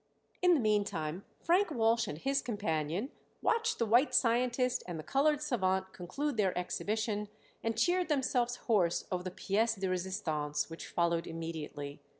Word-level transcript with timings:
In 0.41 0.55
the 0.55 0.59
meantime 0.59 1.25
Frank 1.43 1.69
Walsh 1.69 2.07
and 2.07 2.17
his 2.17 2.41
companion 2.41 3.11
watched 3.43 3.77
the 3.77 3.85
white 3.85 4.15
scientist 4.15 4.81
and 4.87 4.97
the 4.97 5.03
colored 5.03 5.41
savant 5.43 5.93
conclude 5.93 6.37
their 6.37 6.57
exhibition 6.57 7.27
and 7.63 7.77
cheered 7.77 8.09
themselves 8.09 8.55
hoarse 8.65 9.05
over 9.11 9.21
the 9.21 9.29
pièce 9.29 9.79
de 9.79 9.85
résistance 9.85 10.71
which 10.71 10.87
followed 10.87 11.27
immediately. 11.27 12.01